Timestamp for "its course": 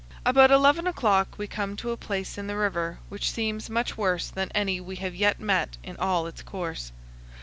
6.25-6.91